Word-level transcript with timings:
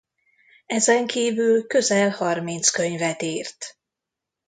Ezenkívül 0.65 1.67
közel 1.67 2.09
harminc 2.09 2.69
könyvet 2.69 3.21
írt. 3.21 3.77